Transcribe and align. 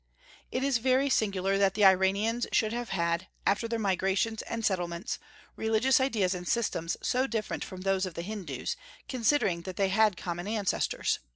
It 0.51 0.63
is 0.63 0.79
very 0.79 1.11
singular 1.11 1.59
that 1.59 1.75
the 1.75 1.85
Iranians 1.85 2.47
should 2.51 2.73
have 2.73 2.89
had, 2.89 3.27
after 3.45 3.67
their 3.67 3.77
migrations 3.77 4.41
and 4.41 4.65
settlements, 4.65 5.19
religious 5.55 6.01
ideas 6.01 6.33
and 6.33 6.47
systems 6.47 6.97
so 7.03 7.27
different 7.27 7.63
from 7.63 7.81
those 7.81 8.07
of 8.07 8.15
the 8.15 8.23
Hindus, 8.23 8.75
considering 9.07 9.61
that 9.61 9.75
they 9.75 9.89
had 9.89 10.17
common 10.17 10.47
ancestors. 10.47 11.19